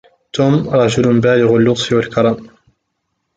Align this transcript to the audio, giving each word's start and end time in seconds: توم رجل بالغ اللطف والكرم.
توم 0.33 0.69
رجل 0.69 1.19
بالغ 1.19 1.51
اللطف 1.55 1.93
والكرم. 1.93 2.47